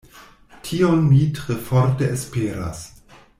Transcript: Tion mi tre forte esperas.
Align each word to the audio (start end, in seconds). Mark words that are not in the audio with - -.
Tion 0.69 1.03
mi 1.09 1.21
tre 1.39 1.59
forte 1.67 2.09
esperas. 2.17 2.83